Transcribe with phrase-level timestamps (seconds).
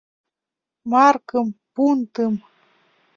[0.91, 2.33] Маркым, пунтым.